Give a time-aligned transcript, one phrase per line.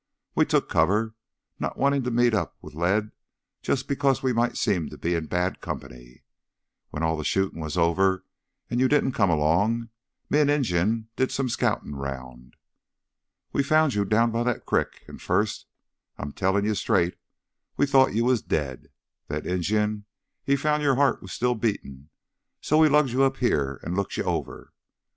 [0.33, 1.13] We took cover,
[1.59, 3.11] not wantin' to meet up with lead
[3.61, 6.23] jus' because we might seem to be in bad company.
[6.89, 8.25] When all the shootin' was over
[8.71, 9.89] an' you didn't come 'long,
[10.27, 12.55] me and Injun did some scoutin' 'round.
[13.53, 15.67] "We found you down by that crick, an' first
[16.17, 17.15] I'm tellin' it to you straight
[17.77, 18.87] we thought you was dead.
[19.27, 20.05] Then Injun,
[20.43, 22.09] he found your heart was still beatin',
[22.59, 24.73] so we lugged you up heah an' looked you over.